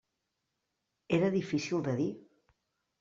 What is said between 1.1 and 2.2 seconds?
Era difícil de dir.